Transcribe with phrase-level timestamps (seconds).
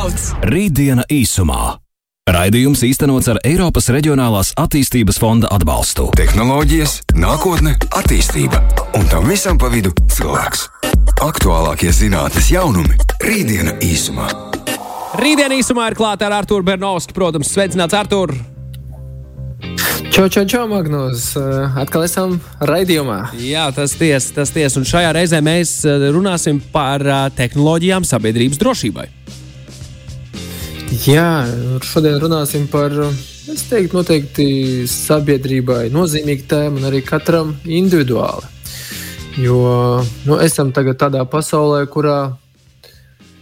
[0.00, 1.74] Rītdiena īsumā.
[2.32, 6.06] Raidījums īstenots ar Eiropas Reģionālās attīstības fonda atbalstu.
[6.16, 8.62] Tehnoloģijas, nākotne, attīstība
[8.96, 10.62] un tam visam pa vidu cilvēks.
[11.20, 12.96] Aktuālākie zinātnes jaunumi-
[13.28, 14.30] Rītdiena īsumā.
[15.20, 17.12] Rītdien īsumā ir klāta ar Arthuru Bernovski.
[17.12, 18.32] Protams, sveicināts Artur!
[20.10, 21.36] Čau, čau, čau, Magnus!
[21.36, 23.34] Uh, Atkal esam raidījumā.
[23.36, 24.80] Jā, tas tiesa, tas tiesa.
[24.80, 29.10] Un šajā reizē mēs uh, runāsim par uh, tehnoloģijām sabiedrības drošībai.
[30.90, 31.46] Jā,
[31.86, 32.90] šodien runāsim par,
[33.46, 34.46] es teiktu, noteikti
[34.90, 38.50] sabiedrībai nozīmīgu tēmu un arī katram individuāli.
[39.38, 39.60] Jo
[40.26, 42.34] nu, esam tagad tādā pasaulē, kurā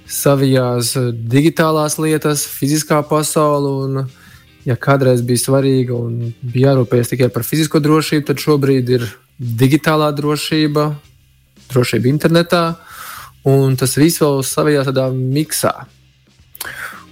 [0.04, 3.74] savijās digitālās lietas, fiziskā pasaule.
[3.80, 4.04] Un,
[4.68, 9.08] ja kādreiz bija svarīga un bija jārūpējas tikai par fizisko drošību, tad šobrīd ir
[9.40, 10.90] digitālā drošība,
[11.72, 12.66] drošība internetā,
[13.48, 15.78] un tas viss vēl savijā tādā miksā.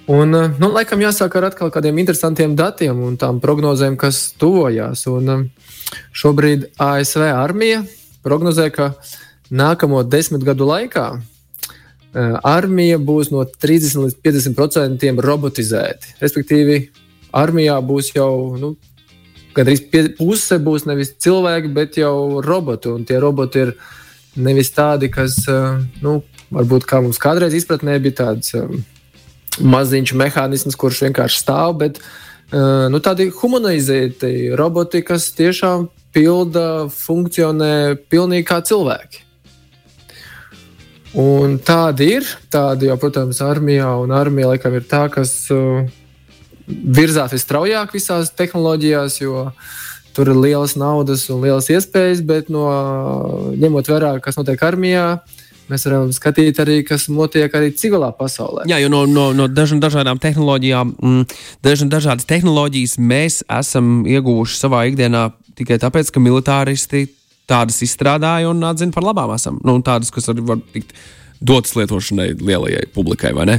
[0.07, 5.03] Un, eh, nu, laikam jāsāk ar atkal kādiem interesantiem datiem un tām prognozēm, kas tuvojās.
[5.11, 7.85] Un, eh, šobrīd ASV armija
[8.23, 8.95] prognozē, ka
[9.51, 11.21] nākamo desmit gadu laikā
[12.15, 16.15] eh, armija būs no 30 līdz 50% robotizēta.
[16.23, 16.89] Respektīvi,
[17.35, 18.77] armijā būs jau nu,
[19.55, 19.83] gandrīz
[20.17, 22.95] puse būs nevis cilvēki, bet jau roboti.
[22.95, 23.75] Un tie roboti ir
[24.37, 25.45] nevis tādi, kas,
[26.01, 28.55] nu, varbūt kā mums kādreiz izpratnē, bija tāds
[29.63, 37.97] maziņš mehānisms, kurš vienkārši stāv, bet uh, nu, tādi humanizēti roboti, kas tiešām pilda, funkcionē
[38.11, 39.23] pilnīgi kā cilvēki.
[41.17, 42.27] Un tādi ir.
[42.53, 45.87] Tādi jau, protams, armijā un armija laikam ir tā, kas uh,
[46.67, 49.47] virzās visstraujāk visās tehnoloģijās, jo
[50.17, 52.67] tur ir lielas naudas un lielas iespējas, bet no,
[53.57, 55.07] ņemot vērā, kas notiek armijā,
[55.67, 58.69] Mēs varam skatīt arī, kas notiek arī civilā pasaulē.
[58.71, 61.37] Jā, jo no, no, no dažām dažādām tehnoloģijām, mm,
[61.67, 67.07] dažām dažādas tehnoloģijas mēs esam ieguvuši savā ikdienā tikai tāpēc, ka militāristi
[67.51, 69.59] tādas izstrādāja un atzina par labām esam.
[69.67, 70.95] Nu, tādas, kas var, var tikt
[71.41, 73.59] dotas lietošanai lielajai publikai, vai ne?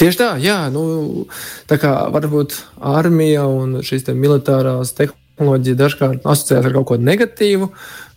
[0.00, 0.58] Tieši tā, jā.
[0.72, 1.26] Nu,
[1.70, 2.56] tā kā varbūt
[2.90, 7.68] armija un šīs militārās tehnoloģijas dažkārt asociējas ar kaut ko negatīvu,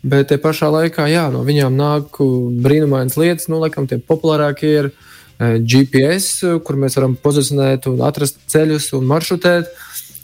[0.03, 2.17] Bet te pašā laikā, jā, no viņām nāk
[2.63, 3.47] brīnumainas lietas.
[3.47, 9.07] Nu, laikam, tie populārākie ir e, GPS, kur mēs varam pozicionēt un atrast ceļus un
[9.07, 9.69] maršrutēt.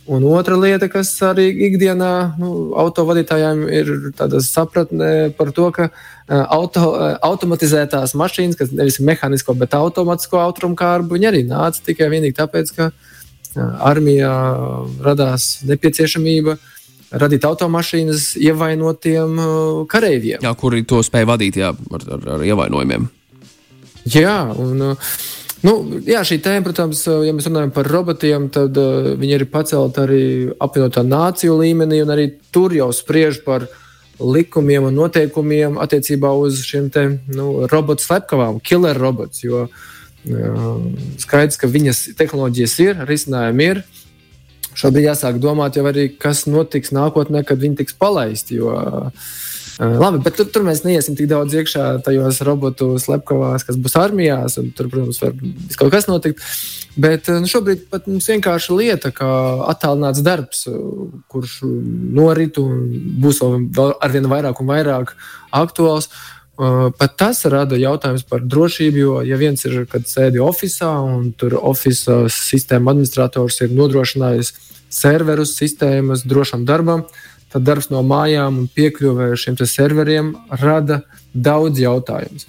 [0.10, 2.50] Un otra lieta, kas arī ikdienā nu,
[2.82, 3.92] autovadītājiem ir
[4.44, 5.92] sapratne par to, ka e,
[6.36, 12.36] auto, e, automatizētās mašīnas, kas nevis mehānisko, bet automātisko automākārbu, viņi arī nāca tikai vienīgi
[12.42, 12.90] tāpēc, ka
[13.80, 14.34] armijā
[15.02, 16.68] radās nepieciešamība uh,
[17.12, 19.50] radīt automašīnas ievainotiem uh,
[19.90, 20.44] kareiviem.
[20.46, 23.10] Jā, kuri to spēja vadīt jā, ar, ar, ar ievainojumiem.
[24.10, 25.12] Jā, un, uh,
[25.66, 25.76] nu,
[26.08, 30.04] jā, šī tēma, protams, uh, ja mēs runājam par robotiem, tad uh, viņi ir pacelti
[30.04, 30.24] arī
[30.62, 33.68] apvienotā nāciju līmenī, un arī tur jau spriež par
[34.20, 39.42] likumiem un noteikumiem attiecībā uz šiem te, nu, robotu slepkavām, killer robots.
[39.46, 40.76] Jo uh,
[41.22, 43.84] skaidrs, ka viņas tehnoloģijas ir, risinājumi ir.
[44.80, 48.60] Šobrīd jāsāk domāt jau arī, kas notiks nākotnē, kad viņi tiks palaisti.
[48.62, 48.76] Jo,
[49.80, 54.58] Labi, bet tur, tur mēs neiesim tik daudz iekšā tajos robotu slepkavās, kas būs armijās.
[54.76, 55.38] Tur, protams, var
[55.80, 56.44] kaut kas notikt.
[57.00, 59.30] Bet nu, šobrīd pat mums vienkārši lieta, kā
[59.72, 60.66] attālināts darbs,
[61.32, 62.90] kurš norit un
[63.24, 65.16] būs vēl arvien vairāk un vairāk
[65.56, 66.10] aktuāls.
[66.60, 71.56] Pat tas rada jautājums par drošību, jo, ja viens ir, kad sēdi oficiālā un tur
[71.56, 74.52] oficiālā sistēma administrators ir nodrošinājis
[74.92, 77.06] serverus, sistēmas drošam darbam,
[77.54, 81.02] tad darbs no mājām un piekļuve šiem serveriem rada
[81.34, 82.44] daudz jautājumu.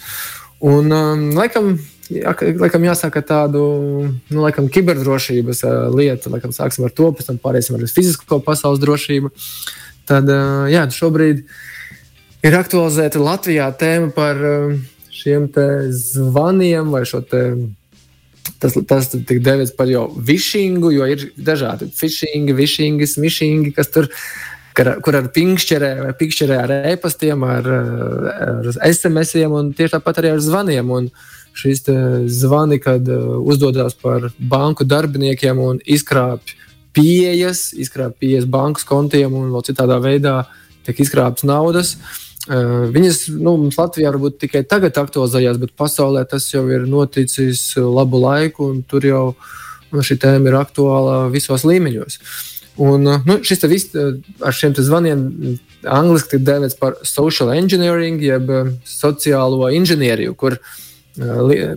[0.60, 1.72] Un, um, laikam,
[2.10, 3.62] jā, laikam jāsāk ar tādu
[4.10, 6.34] nu, laikam, kiberdrošības uh, lietu.
[6.34, 9.30] Laikam, sāksim ar to, pēc tam pāriesim ar fizisko pasaules drošību.
[10.10, 11.46] Tad uh, jā, šobrīd
[12.46, 14.78] ir aktualizēta Latvijā tēma par uh,
[15.20, 15.50] šiem
[15.90, 17.44] zvaniem vai šo te
[18.60, 24.08] Tas, tas tiek devēts par jau višingu, jo ir dažādi fishingi, višingi, smišingi, kas tur
[24.76, 30.32] kur, kur ar pinkšķerē vai pinkšķerē ar e-pastiem, ar, ar SMS-iem un tieši tāpat arī
[30.34, 30.92] ar zvaniem.
[30.92, 31.10] Un
[31.56, 31.84] šīs
[32.40, 36.56] zvani, kad uh, uzdodas par banku darbiniekiem un izkrāpj
[36.96, 40.36] pieejas, izkrāpj pieejas bankas kontiem un vēl citādā veidā
[40.86, 41.96] tiek izkrāptas naudas.
[41.96, 47.76] Uh, Viņas nu, mums Latvijā varbūt tikai tagad aktualizējās, bet pasaulē tas jau ir noticis
[47.78, 49.24] labu laiku, un tur jau
[49.92, 52.18] nu, šī tēma ir aktuāla visos līmeņos.
[52.80, 55.22] Un, nu, šis viss ar šiem zvaniem
[55.84, 58.50] angļuiski tiek dēvēts par social engineering, jeb
[58.88, 60.56] sociālo inženieriju, kur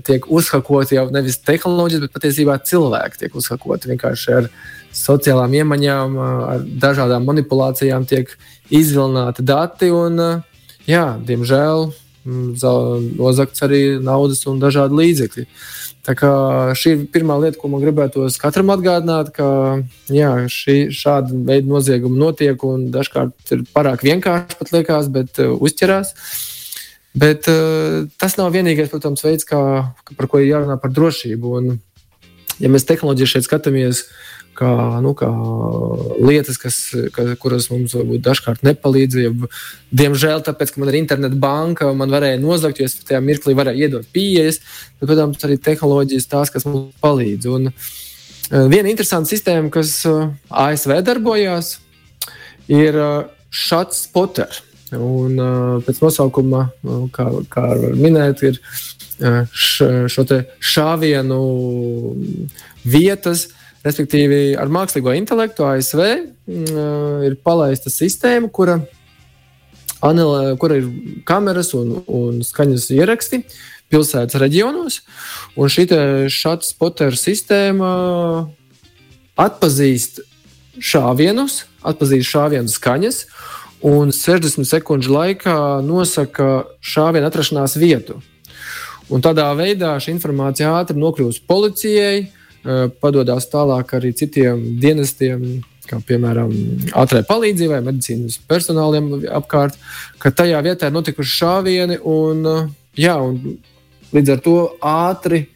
[0.08, 4.50] tiek uzhakoti jau nevis tehnoloģijas, bet patiesībā cilvēki tiek uzhakoti vienkārši ar
[4.94, 6.18] sociālām iemaņām,
[6.54, 8.32] ar dažādām manipulācijām tiek
[8.74, 9.92] izvilināti dati.
[9.94, 10.44] Un,
[10.90, 11.92] jā, diemžēl
[12.26, 15.46] nozagts arī naudas un dažādi līdzekļi.
[16.04, 16.30] Tā kā
[16.76, 22.20] šī ir pirmā lieta, ko man gribētos katram atgādināt, ka jā, šī, šāda veida noziegumi
[22.20, 26.12] notiek un dažkārt ir pārāk vienkārši pat liekas, bet uh, uzķerās.
[27.16, 29.62] Bet uh, tas nav vienīgais, protams, veids, kā,
[30.18, 31.56] par ko ir jārunā par drošību.
[31.60, 31.80] Un,
[32.60, 34.08] ja mēs tehnoloģiju šeit skatāmies,
[34.58, 34.72] kā,
[35.04, 35.30] nu, kā
[36.22, 36.78] lietas, kas,
[37.16, 39.20] ka, kuras mums varbūt dažkārt nepalīdz.
[39.22, 39.32] Ja,
[40.04, 43.88] diemžēl, tāpēc, ka man ir interneta banka, man varēja nozagt, jo es tajā mirklī varēju
[43.88, 44.62] iedot pieejas,
[45.00, 47.50] bet, protams, arī tehnoloģijas tās, kas mums palīdz.
[47.54, 51.78] Un, uh, viena interesanta sistēma, kas uh, ASV darbojās,
[52.72, 53.16] ir uh,
[53.54, 54.62] Shots Potter.
[54.94, 55.40] Un,
[55.82, 57.66] pēc nosaukuma, uh, kā, kā
[57.98, 58.60] minēt, ir
[59.58, 60.26] š, šo
[60.62, 61.40] šāvienu
[62.94, 68.78] vietas, uh, Respektīvi, ar mākslīgo intelektu ASV mm, ir palaista sistēma, kura,
[70.04, 70.88] anilē, kura ir
[71.28, 73.42] kameras un, un skaņas ieraksti
[73.92, 75.02] pilsētas reģionos.
[75.60, 75.84] Un šī
[76.32, 77.90] šāda spoteru sistēma
[79.44, 80.22] atpazīst
[80.80, 83.26] šāvienus, atpazīst šāvienu skaņas
[83.84, 88.22] un 60 sekundžu laikā nosaka šāvienu atrašanās vietu.
[89.12, 92.42] Un tādā veidā šī informācija ātri nokļūst policijai, Eh,
[93.04, 96.52] padodas tālāk arī citiem dienestiem, kā piemēram
[96.98, 99.78] ātrai palīdzībai, medicīnas personāliem apkārt,
[100.22, 102.70] ka tajā vietā ir notikuši šāvieni un, eh,
[103.06, 103.58] jā, un
[104.14, 105.48] līdz ar to ātri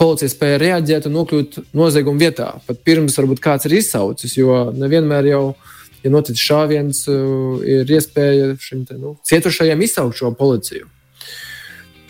[0.00, 2.48] policija spēja reaģēt un nokļūt nozieguma vietā.
[2.66, 5.44] Pat pirms varbūt kāds ir izsaucis, jo nevienmēr jau,
[6.02, 10.88] ja noticis šāviens, eh, ir iespēja šim te, nu, cietušajiem izsaukt šo policiju.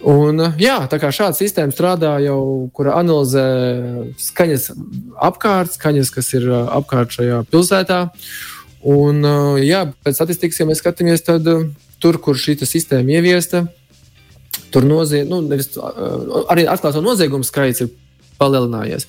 [0.00, 3.44] Un, jā, tā kā šāda sistēma strādā jau, kura analizē
[4.20, 4.70] skaņas
[5.28, 8.00] apkārt, skaņas, kas ir apkārt šajā pilsētā.
[8.88, 9.20] Un,
[9.60, 11.44] jā, pēc statistikas, ja mēs skatāmies, tad
[12.00, 13.66] tur, kur šī sistēma ieviesta,
[14.72, 15.74] tur nozie, nu, nevis,
[16.48, 17.92] arī atklāto noziegumu skaits ir
[18.40, 19.04] palielinājies.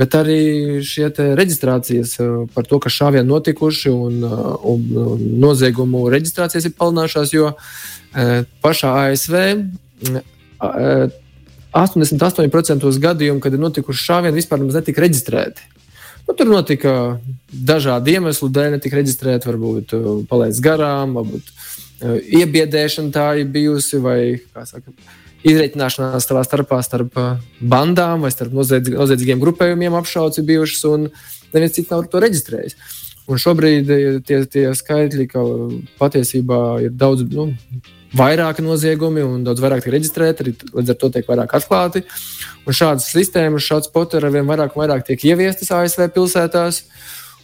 [0.00, 2.16] Bet arī šie reģistrācijas
[2.54, 5.06] par to, ka šāvieni notikuši un, un
[5.44, 7.52] noziegumu reģistrācijas ir palielinājušās, jo
[8.64, 9.38] pašā ASV
[10.62, 15.60] 88% gadījumu, kad ir notikuši šāvieni, vispār netika reģistrēti.
[16.28, 16.92] Nu, tur notika
[17.50, 19.86] dažādi iemesli dēļ, netika reģistrēti, varbūt
[20.30, 21.44] palaist garām, varbūt
[22.42, 24.20] iebiedēšana tā ir bijusi, vai
[24.68, 24.94] saka,
[25.42, 27.12] izreikināšanās savā starpā starp
[27.58, 31.08] bandām vai starp noziedz, noziedzīgiem grupējumiem apšauci bijušas, un
[31.54, 32.78] neviens cits nav to reģistrējis.
[33.30, 33.90] Un šobrīd
[34.26, 35.42] tie, tie skaitļi, ka
[36.00, 37.52] patiesībā ir daudz, nu,
[38.16, 42.04] vairāki noziegumi un daudz vairāk tiek reģistrēti, arī līdz ar to tiek vairāk atklāti.
[42.66, 46.82] Un šādas sistēmas, šāds poteri ar vien vairāk vairāk tiek ieviestas ASV pilsētās.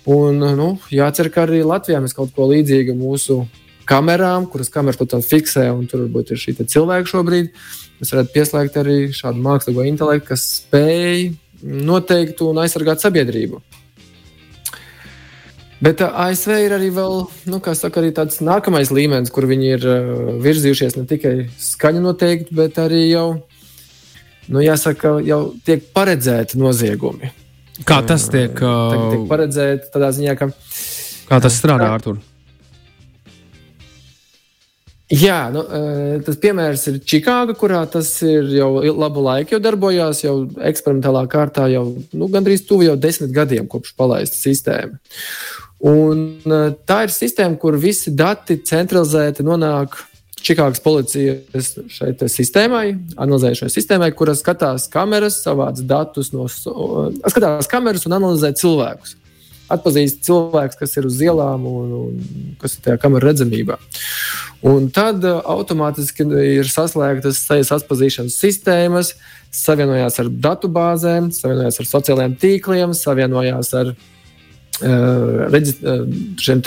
[0.09, 3.43] Un, nu, jācer, ka arī Latvijā mēs kaut ko līdzīgu mūsu
[3.89, 7.51] kamerām, kuras kameras, protams, fiksē, un tur varbūt ir šī cilvēka šobrīd.
[7.99, 11.31] Mēs varētu pieslēgt arī šādu mākslīgo intelektu, kas spēj
[11.89, 13.61] noteikt un aizsargāt sabiedrību.
[15.79, 19.85] Bet uh, ASV ir arī vēl, nu, saka, arī tāds nākamais līmenis, kur viņi ir
[19.87, 20.07] uh,
[20.43, 23.27] virzījušies ne tikai skaņu noteikti, bet arī jau,
[24.51, 27.31] nu, jāsaka, jau tiek paredzēti noziegumi.
[27.87, 28.59] Kā tas tiek?
[28.59, 30.51] Uh, tiek paredzēti tādā ziņā, ka.
[31.29, 32.19] Kā tas strādā, Artur?
[35.09, 35.63] Jā, nu,
[36.27, 40.35] tas piemērs ir Čikāga, kurā tas ir jau labu laiku jau darbojās, jau
[40.69, 44.99] eksperimentālā kārtā jau nu, gandrīz tuvu jau desmit gadiem kopš palaista sistēma.
[45.79, 49.95] Un, uh, tā ir sistēma, kur visi dati centralizēti nonāk
[50.39, 51.73] Čikāgas policijas
[52.31, 59.17] sistēmai, analizējušai sistēmai, kuras skatās kameras, savāc datus no uh, skatās kameras un analizē cilvēkus.
[59.69, 63.77] Atpazīst cilvēkus, kas ir uz ielām un, un kas ir tajā kamerā redzamībā.
[64.67, 69.13] Un tad uh, automātiski ir saslēgtas sejas atpazīšanas sistēmas,
[69.55, 73.93] savienojās ar datubāzēm, savienojās ar sociālajiem tīkliem, savienojās ar
[74.81, 76.63] šiem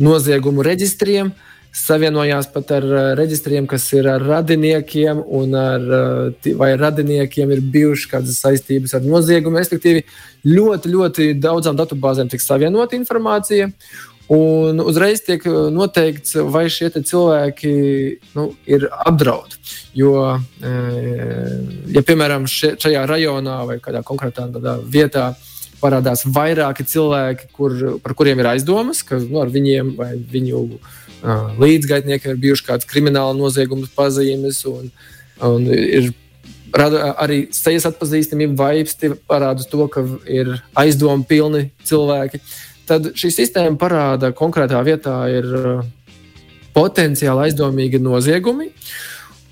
[0.00, 1.32] noziegumu reģistriem,
[1.76, 2.86] savienojās pat ar
[3.18, 5.22] reģistriem, kas ir ar radiniekiem,
[5.54, 5.84] ar,
[6.58, 9.60] vai radiniekiem ir bijušas kādas saistības ar noziegumu.
[9.60, 10.04] Respektīvi,
[10.46, 13.70] ļoti, ļoti daudzām datubāzēm tiek savienota informācija.
[14.30, 15.42] Un uzreiz tiek
[15.74, 17.70] noteikts, vai šie cilvēki
[18.36, 19.58] nu, ir apdraudēti.
[19.98, 20.12] Jo,
[21.90, 24.46] ja piemēram šajā rajonā vai kādā konkrētā
[24.86, 25.32] vietā
[25.80, 31.52] parādās vairāki cilvēki, kur, par kuriem ir aizdomas, ka nu, ar viņiem vai viņu uh,
[31.60, 34.62] līdzgaitniekiem ir bijušas kādas krimināla nozieguma pazīmes.
[34.70, 34.90] Un,
[35.46, 36.12] un ir
[36.76, 42.42] rada arī sejas atpazīstamību, vaipsti parāda to, ka ir aizdomu pilni cilvēki.
[42.90, 45.46] Tad šī sistēma parāda, konkrētā vietā ir
[46.74, 48.70] potenciāli aizdomīgi noziegumi.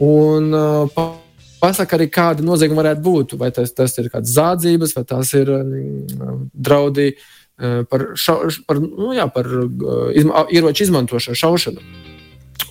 [0.03, 1.17] Un, uh,
[1.61, 3.35] pasaka arī, kāda nozieguma varētu būt.
[3.41, 8.39] Vai tas, tas ir kāds zādzības, vai tas ir um, draudi uh, par, ša,
[8.69, 11.87] par, nu, jā, par uh, izma, ieroču izmantošanu, šaušanu.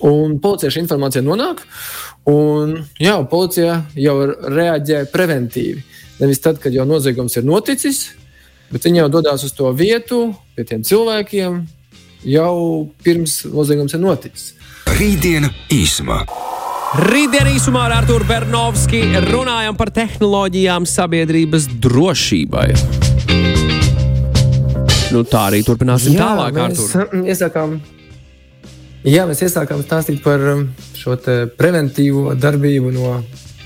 [0.08, 1.64] Un policija šī informācija nonāk,
[2.30, 5.82] un jā, policija jau reaģē preventīvi.
[6.20, 8.04] Nevis tad, kad jau noziegums ir noticis,
[8.70, 10.20] bet viņi jau dodas uz to vietu,
[10.54, 11.64] pie tiem cilvēkiem,
[12.26, 12.54] jau
[13.02, 14.52] pirms noziegums ir noticis.
[14.98, 16.22] Rītdiena īsumā.
[16.88, 22.68] Rītdien īsumā ar Arthuru Bernovski runājam par tehnoloģijām sabiedrības drošībai.
[25.12, 26.56] Nu, tā arī turpināsim jā, tālāk.
[26.56, 27.76] Mēs iesākām,
[29.04, 30.64] jā, mēs iesākām stāstīt par um,
[30.96, 31.18] šo
[31.60, 33.18] preventīvo darbību no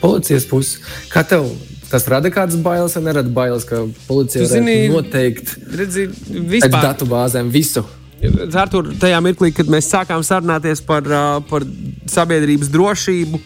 [0.02, 0.82] policijas puses.
[1.12, 1.46] Kā tev
[1.92, 6.90] tas rada kādas bailes, vai nerada bailes, ka policija zini, noteikti redzi, vispār...
[6.90, 7.86] datu bāzēm visu?
[8.22, 11.06] Artur, tajā mirklī, kad mēs sākām sarunāties par,
[11.50, 11.64] par
[12.10, 13.40] sabiedrības drošību,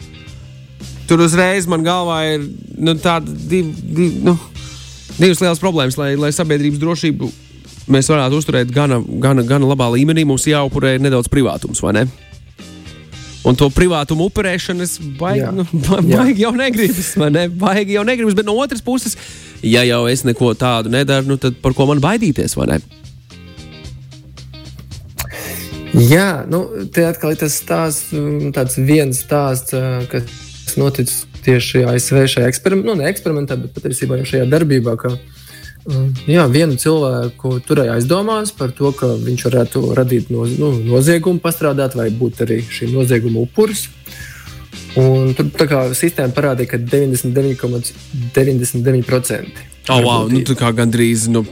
[1.09, 2.45] tur uzreiz man galvā ir
[2.77, 2.93] nu,
[3.49, 4.37] div, div, nu,
[5.17, 7.31] divas lielas problēmas, lai, lai sabiedrības drošību
[7.93, 12.07] mēs varētu uzturēt gana, gana, gana labā līmenī, mums jāupurē nedaudz privātums, vai ne?
[13.47, 15.65] Un to privātumu upurēšanas baigi, nu,
[16.11, 17.47] baigi jau negribas, ne?
[17.49, 19.17] Baigi jau negribas, bet no otras puses,
[19.63, 22.59] ja jau es neko tādu nedaru, nu, tad par ko man baidīties?
[25.95, 28.11] Jā, nu, te atkal ir tas stāsts,
[28.57, 29.77] tāds viens stāsts,
[30.11, 34.97] kas noticis tieši ASV šajā eksperimentā, nu, ne eksperimentā, bet patiesībā jau šajā darbībā.
[35.01, 35.15] Ka,
[36.27, 41.95] Jā, vienu cilvēku turēja aizdomās par to, ka viņš varētu radīt no, nu, noziegumu, pastrādāt
[41.95, 43.87] vai būt arī šī nozieguma upuris.
[44.99, 47.95] Un tur tā kā sistēma parādīja, ka 99,99%.
[48.35, 51.29] ,99 oh, wow, nu, tā kā gandrīz.
[51.31, 51.45] Nu,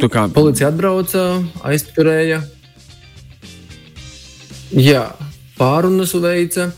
[0.00, 0.28] kā...
[0.32, 2.40] Policija atbrauca, aizturēja,
[4.74, 5.04] jā,
[5.58, 6.68] pārunas veica,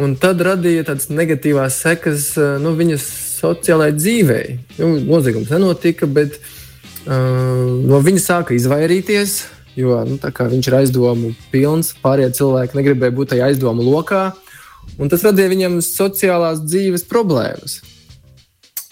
[0.00, 2.32] un tad radīja tādas negatīvas sekas
[2.62, 3.06] nu, viņas
[3.44, 4.46] sociālajai dzīvei.
[4.80, 9.42] Nu, noziegums nenotika, bet uh, no viņa sāka izvairīties.
[9.74, 14.28] Jo nu, viņš ir aizdomu pilns, pārējie cilvēki negribēja būt tajā aizdomu lokā,
[15.02, 17.80] un tas radīja viņam sociālās dzīves problēmas.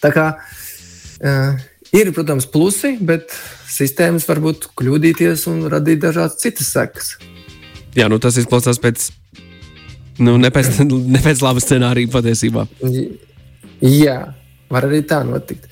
[0.02, 1.60] Tā kā uh,
[1.94, 3.30] ir, protams, plusi, bet
[3.70, 7.14] sistēmas var kļūdīties un radīt dažādas citas sekas.
[7.96, 9.10] Jā, nu tas izklausās pēc,
[10.24, 12.66] nu, ne pēc, ne pēc laba scenārija patiesībā.
[13.82, 14.20] Jā,
[14.72, 15.66] Var arī tā notikt.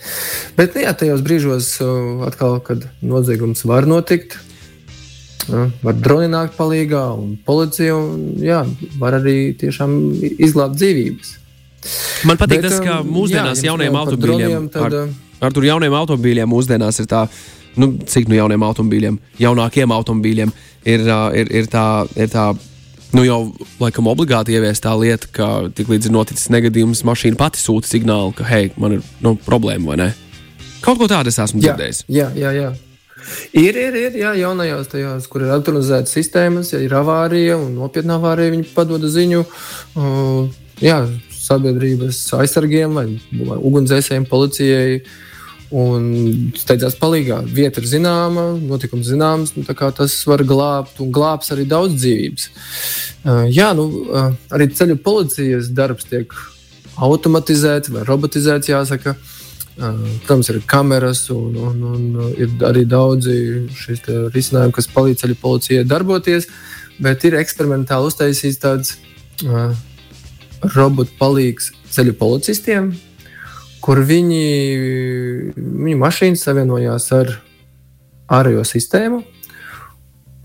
[0.58, 1.68] Bet nu jā, tajos brīžos,
[2.26, 4.36] atkal, kad noziegums var notikt,
[5.80, 8.60] var droni nākt palīdzīgā, un policija un, jā,
[9.00, 9.94] var arī tiešām
[10.36, 11.32] izglābt dzīvības.
[12.28, 15.14] Man patīk Bet, tas, ka mūsdienās jā, jauniem automobīļiem, tad, ar,
[15.48, 17.24] ar tur jauniem automobīļiem mūsdienās ir tā,
[17.78, 20.52] nu, cik nu jauniem automobīļiem, jaunākiem automobīļiem
[20.88, 21.86] ir, ir, ir tā.
[22.18, 22.50] Ir tā
[23.10, 23.40] nu jau
[23.80, 28.44] laikam obligāti ieviest tā lieta, ka tiklīdz ir noticis negadījums, mašīna pati sūta signālu, ka,
[28.46, 30.06] hei, man ir nu, problēma vai ne?
[30.84, 32.04] Kaut ko tādu es esmu dzirdējis.
[32.06, 32.68] Jā, jā, jā.
[33.50, 38.20] Ir, ir, ir jā, jaunajās tajās, kur ir autorizētas sistēmas, ja ir avārija un nopietna
[38.20, 40.46] avārija, viņi padod ziņu uh,
[40.78, 41.00] jā,
[41.34, 43.08] sabiedrības aizsargiem vai,
[43.42, 45.00] vai ugunsdzēsējiem, policijai.
[45.02, 45.18] Uh,
[45.70, 47.44] Un steidzās palīdzīgā.
[47.54, 52.46] Vieta ir zināma, notikums zināms, nu, tas var glābt un glābs arī daudz dzīvības.
[53.22, 56.34] Uh, jā, nu, uh, arī ceļu policijas darbs tiek
[56.98, 59.14] automatizēts vai robotizēts, jāsaka.
[59.78, 63.36] Uh, protams, ir kameras un, un, un ir arī daudzi
[64.34, 66.50] risinājumi, kas palīdz ceļu policijai darboties,
[66.98, 68.96] bet ir eksperimentāli uztaisīts tāds
[69.46, 69.70] uh,
[70.74, 72.90] robotu palīgs ceļu policistiem,
[73.84, 74.44] kur viņi,
[75.56, 77.36] viņu mašīnas savienojās ar
[78.30, 79.22] ārējo sistēmu.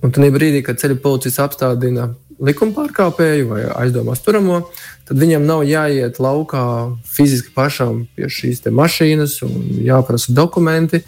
[0.06, 2.12] Un tad brīdī, kad ceļu policija apstādina
[2.44, 4.60] likuma pārkāpēju vai aizdomās turamo,
[5.08, 6.66] tad viņam nav jāiet laukā
[7.08, 11.04] fiziski pašam pie šīs mašīnas un jāprasa dokumenti.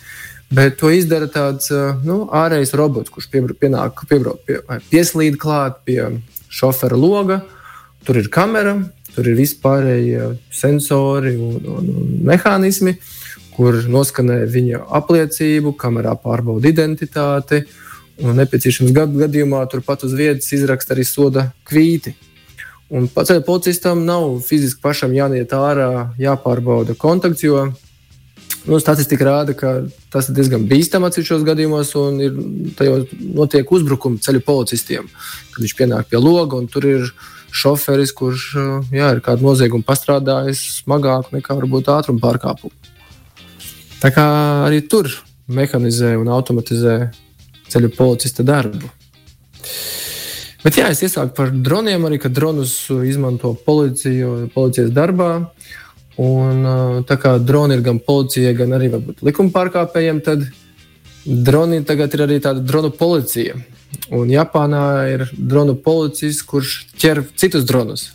[0.47, 1.67] Bet to izdara tāds
[2.07, 3.27] nu, ārējs robots, kurš
[3.59, 7.41] pienāk, piebrauc, pie, pieslīd klāt pie šofera loga.
[8.07, 8.77] Tur ir kamera,
[9.17, 12.93] Tur ir vispārējie sensori un, un, un mehānismi,
[13.55, 17.63] kur noskanē viņa apliecību, kamerā pārbauda identitāti.
[18.21, 22.13] Un nepieciešams gadījumā turpat uz vietas izraksta arī soda kvīti.
[22.93, 27.65] Un pats policistam nav fiziski pašam jāiet ārā, jāpārbauda kontakts, jo
[28.67, 29.71] nu, statistika rāda, ka
[30.13, 32.37] tas ir diezgan bīstami atsevišķos gadījumos, un ir,
[32.77, 35.09] tajos notiek uzbrukumi ceļu policistiem.
[35.55, 37.09] Kad viņš pienāk pie loga un tur ir
[37.53, 38.49] šoferis, kurš
[38.91, 42.73] jā, ir kādu noziegumu pastrādājis smagāk nekā varbūt ātruma pārkāpumu.
[44.01, 44.25] Tā kā
[44.67, 45.09] arī tur
[45.47, 46.97] mehanizē un automatizē
[47.71, 48.91] ceļu policista darbu.
[50.63, 52.73] Bet jā, es iesāku par droniem, arī kad dronus
[53.07, 55.31] izmanto policija, policijas darbā.
[56.17, 56.63] Un,
[57.05, 58.89] tā kā droni ir gan policijai, gan arī
[59.21, 60.47] likuma pārkāpējiem, tad
[61.25, 63.53] droni tagad ir arī tāda dronu policija.
[64.11, 68.11] Un Japānā ir dronu policists, kurš ķer citus dronus.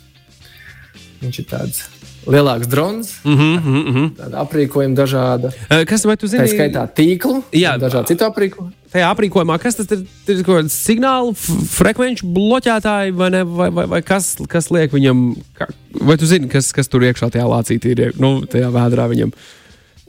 [1.21, 1.83] Viņš ir tāds
[2.27, 4.37] lielāks drons, mm -hmm, mm -hmm.
[4.43, 5.51] aprīkojuma dažāda.
[5.85, 6.43] Kas vai tu zini?
[6.43, 10.03] Tā skaitā tīklu, jā, dažādi citu aprīkojumu tajā aprīkojumā, kas tas ir?
[10.29, 11.33] Ir kaut kāds signālu
[11.73, 15.23] frekvenču bloķētāji vai, ne, vai, vai, vai kas, kas liek viņam,
[15.57, 15.67] kā,
[16.01, 19.33] vai tu zini, kas, kas tur iekšā tajā lācītī ir, nu, tajā vēdrā viņam,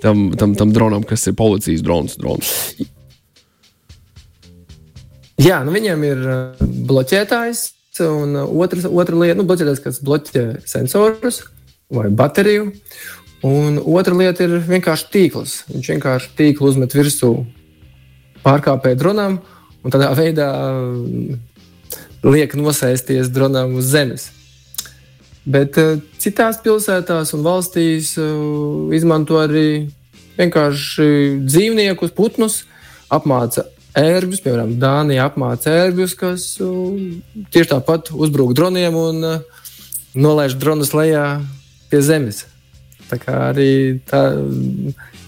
[0.05, 2.19] tam, tam, tam dronam, kas ir policijas drons.
[2.21, 2.53] drons.
[5.41, 7.65] Jā, nu viņam ir uh, bloķētājs,
[8.07, 11.41] un uh, otrs, otra lieta, nu, bloķētājs, kas bloķē sensorus
[11.91, 12.69] vai bateriju.
[13.45, 15.57] Un otra lieta ir vienkārši tīkls.
[15.73, 17.33] Viņš vienkārši tīklu uzmet virsū
[18.45, 19.41] pārkāpēju dronam
[19.83, 21.43] un tādā veidā mm,
[22.31, 24.31] liek nosēsties dronam uz zemes.
[25.45, 29.91] Bet uh, citās pilsētās un valstīs uh, izmanto arī
[30.39, 32.63] vienkārši dzīvniekus, putnus,
[33.13, 33.67] apmāca
[33.99, 36.97] ērgļus, piemēram, Dānija apmāca ērgļus, kas uh,
[37.55, 39.63] tieši tāpat uzbrūk droniem un uh,
[40.15, 41.27] nolaiž dronus lejā
[41.91, 42.45] pie zemes.
[43.11, 44.25] Tā kā arī tā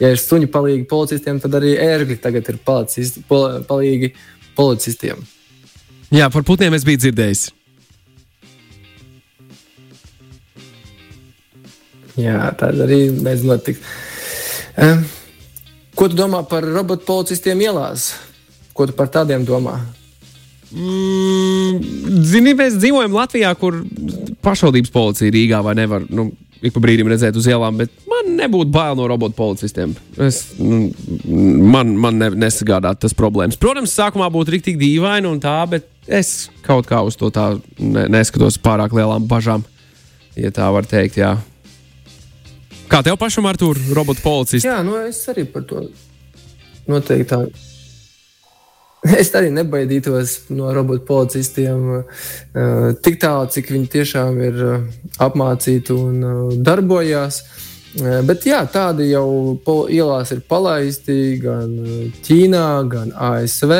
[0.00, 4.12] ja ir suņu palīgi policistiem, tad arī ērgļi tagad ir policisti, pol, palīgi
[4.56, 5.22] policistiem.
[6.14, 7.46] Jā, par putniem es biju dzirdējis.
[12.16, 13.88] Jā, tā arī mēdz notikt.
[14.80, 15.02] Um,
[15.96, 18.14] ko tu domā par robotu policistiem ielās?
[18.76, 19.78] Ko tu par tādiem domā?
[20.74, 21.78] Mm,
[22.26, 23.78] zini, mēs dzīvojam Latvijā, kur
[24.44, 26.04] pašvaldības policija Rīgā vai nevar.
[26.10, 26.28] Nu,
[26.60, 29.94] ik pa brīdim redzēt uz ielām, bet man nebūtu bail no robotu policistiem.
[30.22, 30.88] Es, nu,
[31.70, 33.58] man man ne, nesagādātu tas problēmas.
[33.60, 38.08] Protams, sākumā būtu rīktīgi dīvaini un tā, bet es kaut kā uz to tā ne,
[38.12, 39.64] neskatos pārāk lielām bažām,
[40.36, 41.20] ja tā var teikt.
[41.22, 41.36] Jā.
[42.90, 44.68] Kā tev pašam ar to robotu policistu?
[44.68, 45.86] Jā, nu es arī par to
[46.90, 47.40] noteikti tā
[49.20, 52.26] Es arī nebaidītos no robotu policistiem uh,
[53.04, 54.82] tik tālu, cik viņi tiešām ir uh,
[55.22, 57.44] apmācīti un uh, darbojas.
[57.96, 59.56] Bet jā, tādi jau
[59.88, 61.70] ielās ir palaisti gan
[62.26, 63.72] Ķīnā, gan ASV.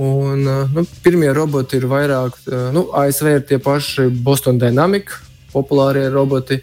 [0.00, 2.38] Un, nu, pirmie roboti ir vairāk,
[2.72, 5.18] nu, ASV ir tie paši Boston Dynamics,
[5.52, 6.56] populārie roboti,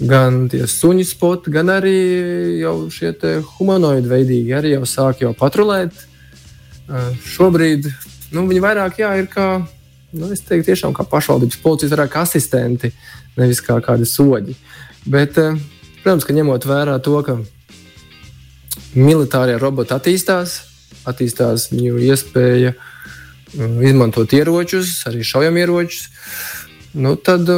[0.00, 1.94] gan tie suņu spoti, gan arī
[2.64, 3.14] jau šie
[3.60, 5.94] humanoidi veidīgi arī jau sāk jau patrulēt
[7.24, 7.88] Šobrīd
[8.34, 9.48] nu, viņi vairāk jā, ir kā,
[10.12, 12.92] nu, teiktu, tiešām kā pašvaldības policijas, vairāk asistenti,
[13.38, 14.56] nevis kā kādi soļi.
[15.04, 15.38] Bet,
[16.02, 17.38] protams, ka ņemot vērā to, ka
[18.94, 20.60] militārie roboti attīstās,
[21.08, 22.74] attīstās viņu iespēja
[23.54, 26.08] izmantot ieročus, arī šaujamieročus.
[26.94, 27.48] Nu, tad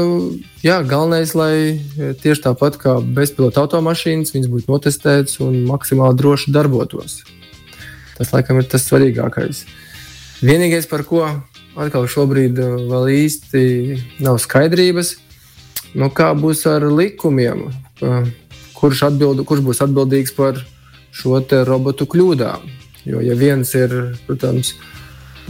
[0.64, 7.18] jā, galvenais, lai tieši tāpat kā bezpilota automašīnas, viņas būtu notestētas un maksimāli droši darbotos.
[8.16, 9.64] Tas laikam ir tas svarīgākais.
[10.44, 11.22] Vienīgais, par ko
[11.76, 13.62] atkal šobrīd uh, vēl īsti
[14.24, 15.14] nav skaidrības,
[15.96, 18.28] nu, kā būs ar likumiem, uh,
[18.76, 20.60] kurš, atbild, kurš būs atbildīgs par
[21.16, 22.68] šo robotu kļūdām.
[23.06, 23.92] Jo, ja viens ir,
[24.26, 24.74] protams,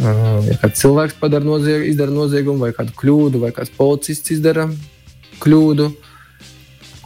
[0.02, 4.68] uh, ja kāds cilvēks nozieg, izdara noziegumu, vai kādu kļūdu, vai kāds policists izdara
[5.42, 5.90] kļūdu,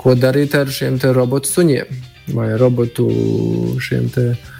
[0.00, 3.08] ko darīt ar šiem robotu suņiem vai robotu
[3.82, 4.50] šiem uh,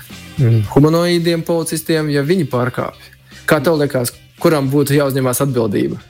[0.41, 0.63] mm.
[0.75, 3.11] humanoīdiem policistiem, ja viņi pārkāpj.
[3.49, 6.01] Kā tev liekas, kuram būtu jāuzņemās atbildība?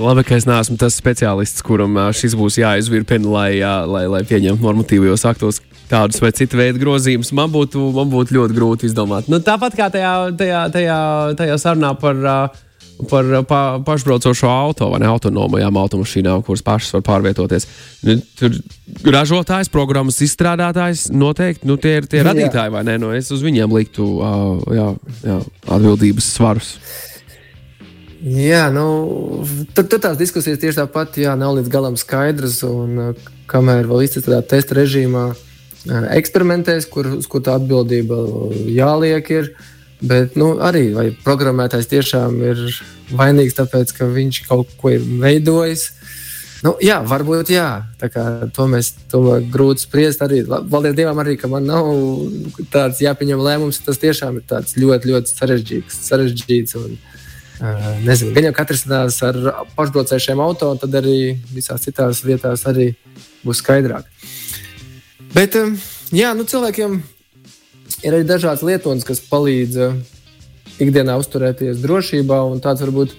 [0.00, 5.26] Labi, ka es neesmu tas speciālists, kuram šis būs jāizvirpina, lai, lai, lai pieņemtu normatīvos
[5.28, 7.34] aktos tādus vai citu veidu grozījumus.
[7.36, 9.28] Man būtu, man būtu ļoti grūti izdomāt.
[9.28, 11.00] Nu, tāpat kā tajā, tajā, tajā,
[11.38, 12.22] tajā sarunā par.
[12.22, 12.68] Uh,
[13.10, 17.68] par pa, pašbraucošo auto vai ne autonomajām automašīnām, kuras pašas var pārvietoties.
[18.06, 18.58] Nu, tur
[19.14, 22.74] ražotājs, programmas izstrādātājs noteikti nu, tie ir tie radītāji, jā.
[22.74, 22.98] vai ne?
[23.02, 24.88] Nu, es uz viņiem liktu uh, jā,
[25.26, 26.74] jā, atbildības svarus.
[28.22, 28.86] Jā, nu,
[29.74, 32.60] tur, tur tās diskusijas tieši tāpat jā, nav līdz galam skaidras.
[32.66, 33.16] Un,
[33.52, 35.26] kamēr vēl izstrādājot testa režīmā,
[36.16, 38.18] eksperimentēs, kur, kur tā atbildība
[38.70, 39.50] jāliek, ir,
[40.02, 40.88] Bet nu, arī
[41.22, 42.62] programmētājs tiešām ir
[43.14, 45.92] vainīgs, tāpēc ka viņš kaut ko ir veidojis.
[46.62, 47.68] Nu, jā, varbūt jā.
[48.54, 50.22] To mēs tomēr grūti spriest.
[50.22, 51.88] Arī paldies Dievam, arī, ka man nav
[52.74, 53.80] tāds jāpieņem lēmums.
[53.86, 54.46] Tas tiešām ir
[54.82, 56.02] ļoti, ļoti sarežģīts.
[56.10, 56.98] sarežģīts un,
[58.06, 59.38] nezinu, gan jau katrs tās ar
[59.78, 62.92] pašbraucējušiem auto, tad arī visās citās vietās arī
[63.42, 64.06] būs skaidrāk.
[65.34, 65.58] Bet,
[66.14, 66.98] jā, nu, cilvēkiem
[68.02, 69.78] ir arī dažādas lietotnes, kas palīdz
[70.82, 72.40] ikdienā uzturēties drošībā.
[72.64, 73.14] Tāds varbūt,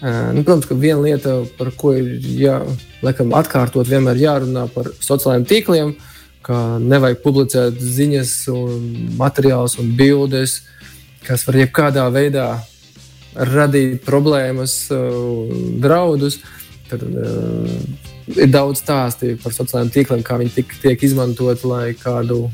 [0.00, 2.58] nu, protams, ka viena lieta, par ko ir jā,
[3.04, 5.94] laikam, atkārtot, vienmēr jārunā par sociālajiem tīkliem,
[6.44, 8.88] ka nevajag publicēt ziņas, un
[9.20, 10.62] materiālus un bildes,
[11.24, 12.48] kas var jebkādā veidā
[13.34, 14.76] radīt problēmas,
[15.82, 16.38] draudus.
[16.84, 22.46] Tad, uh, ir daudz stāstu par sociālajiem tīkliem, kā viņi tik, tiek izmantoti, lai kādu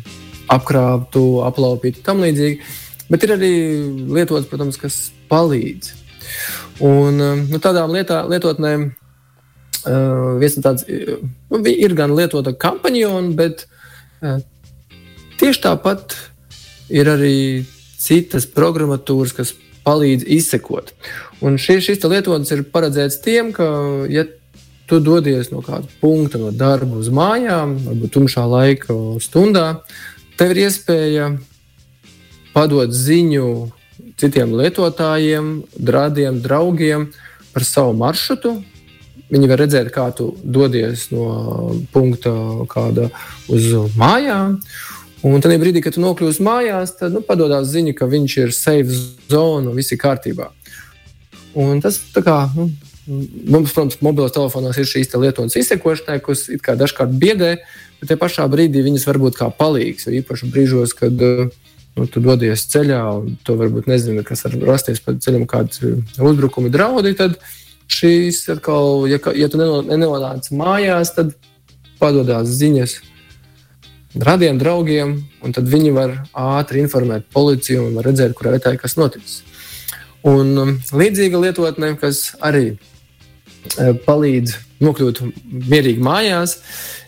[0.50, 2.60] apkrāptu, aplaupītu un tam līdzīgi.
[3.10, 3.52] Bet ir arī
[4.10, 5.94] lietotas, protams, kas palīdz.
[6.86, 7.18] Un
[7.50, 8.86] nu, tādām lietā, lietotnēm
[9.90, 10.86] uh, tāds,
[11.50, 13.66] nu, ir gan lietota kampaņona, bet
[14.22, 14.38] uh,
[15.42, 16.14] tieši tāpat
[16.90, 17.36] ir arī
[18.00, 20.94] citas programmatūras, kas palīdz izsekot.
[21.44, 23.66] Un šis, šis lietotnes ir paredzēts tiem, ka,
[24.12, 24.26] ja
[24.90, 29.66] tu dodies no kāda punkta, no darba uz mājām, varbūt tumšā laika stundā,
[30.40, 31.26] tev ir iespēja
[32.54, 33.46] padot ziņu
[34.20, 35.50] citiem lietotājiem,
[35.84, 37.10] radiem, draugiem
[37.52, 38.54] par savu maršrutu.
[39.30, 42.32] Viņi var redzēt, kā tu dodies no punkta
[43.52, 43.68] uz
[44.00, 44.56] mājām.
[45.28, 48.96] Un tad brīdī, kad tu nokļūsi mājās, tad nu, padodas ziņa, ka viņš ir safe
[49.28, 50.48] zone un viss ir kārtībā.
[51.60, 52.70] Un tas kā, nu,
[53.06, 56.46] mums, protams, mobilos telefonos ir šīs lietotas izsekošanai, kas
[56.80, 57.56] dažkārt biedē,
[58.00, 60.06] bet tajā pašā brīdī viņas var būt kā palīgs.
[60.06, 61.48] Jo īpaši brīžos, kad uh,
[61.96, 66.72] nu, tu dodies ceļā, un tu varbūt nezini, kas var rasties pa ceļam, kādi uzbrukumi,
[66.72, 67.14] draudi.
[67.18, 67.38] Tad
[67.90, 71.34] šīs atkal, ja, ja tu nenonāc mājās, tad
[72.00, 73.00] padodas ziņas
[74.26, 78.96] radiem draugiem, un tad viņi var ātri informēt policiju un redzēt, kurā vietā ir kas
[78.98, 79.42] noticis.
[80.28, 85.22] Un um, līdzīga lietotne, kas arī e, palīdz nokļūt
[85.70, 86.58] mierīgi mājās,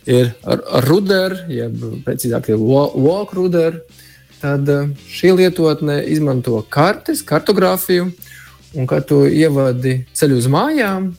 [0.09, 0.33] ir
[0.89, 3.83] rudera, jeb precīzāk, walk rudera
[4.43, 8.11] tad eh, šī lietotne izmanto kartes, kartogrāfiju,
[8.75, 11.13] un kad tu ievadi ceļu uz mājām,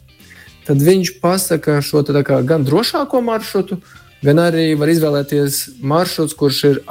[0.68, 3.80] tad viņš pasaka šo kā, gan drošāko maršrutu,
[4.24, 6.82] gan arī var izvēlēties maršruts, kurš ir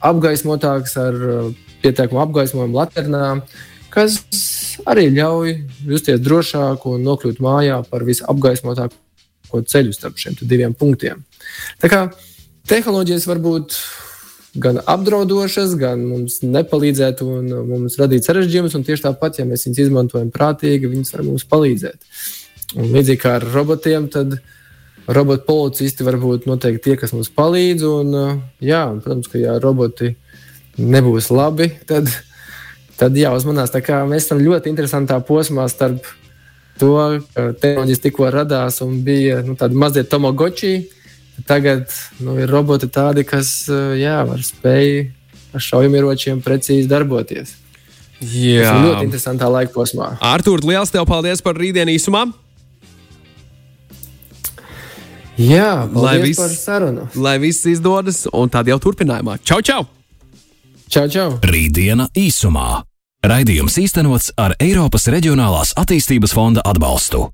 [0.00, 1.16] apgaismotāks ar
[1.82, 3.42] pietiekumu apgaismojumu laternām,
[3.96, 4.18] kas
[4.84, 5.52] arī ļauj
[5.88, 11.22] justies drošāk un nokļūt mājā par visapgaismotāko ceļu starp šiem diviem punktiem.
[11.80, 12.02] Tā kā
[12.68, 13.78] tehnoloģijas var būt
[14.60, 18.76] gan apdraudošas, gan mums nepalīdzētu un mums radīt sarežģījumus.
[18.86, 22.20] Tieši tāpat, ja mēs viņus izmantojam prātīgi, viņas var mums palīdzēt.
[22.76, 24.38] Un līdzīgi kā ar robotiem, tad
[25.06, 27.84] robotu policisti var būt noteikti tie, kas mums palīdz.
[28.00, 28.16] Un,
[28.64, 30.14] jā, un, protams, ka ja roboti
[30.80, 32.10] nebūs labi, tad,
[32.98, 33.72] tad jāuzmanās.
[34.10, 36.04] Mēs esam ļoti interesantā posmā starp
[36.80, 36.92] to,
[37.34, 40.84] ka tehnoloģijas tikko radās un bija nu, tāda mazliet tomogočija
[41.44, 43.66] Tagad nu, ir roboti tādi, kas
[43.98, 45.10] jā, var spēj
[45.52, 47.52] ar šaujamieročiem precīzi darboties.
[48.16, 50.14] Jā, tas ir ļoti interesantā laika posmā.
[50.24, 52.24] Artur, liels tev paldies par rītdienu īsumā!
[55.36, 57.10] Jā, lai viss par sarunu.
[57.20, 59.36] Lai viss izdodas, un tad jau turpinājumā.
[59.44, 59.84] Čau, čau!
[60.86, 61.30] Čau, čau!
[61.42, 62.84] Rītdiena īsumā.
[63.26, 67.26] Raidījums īstenots ar Eiropas Reģionālās attīstības fonda atbalstu.